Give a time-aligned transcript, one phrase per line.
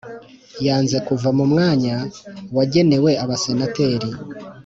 [0.65, 1.95] yanze kuva mu mwanya
[2.55, 4.09] wagenewe abasenateri